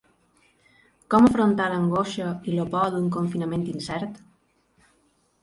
Com 1.13 1.27
afrontar 1.27 1.67
l’angoixa 1.73 2.31
i 2.53 2.57
la 2.61 2.65
por 2.73 2.89
d’un 2.97 3.07
confinament 3.19 3.69
incert? 3.77 4.19